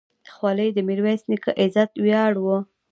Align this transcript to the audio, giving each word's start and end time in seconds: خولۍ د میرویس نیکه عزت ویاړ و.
خولۍ 0.33 0.69
د 0.73 0.77
میرویس 0.87 1.21
نیکه 1.29 1.51
عزت 1.61 1.91
ویاړ 2.03 2.33
و. 2.43 2.45